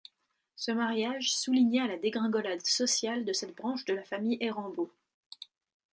Ce 0.55 0.71
mariage 0.71 1.31
souligna 1.31 1.85
la 1.85 1.95
dégringolade 1.95 2.65
sociale 2.65 3.23
de 3.23 3.33
cette 3.33 3.55
branche 3.55 3.85
de 3.85 3.93
la 3.93 4.03
famille 4.03 4.39
Errembault. 4.41 4.91